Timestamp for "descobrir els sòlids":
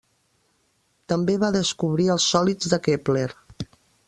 1.57-2.75